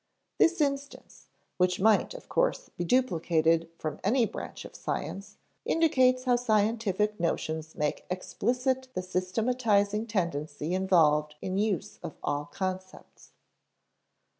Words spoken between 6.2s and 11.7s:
how scientific notions make explicit the systematizing tendency involved in all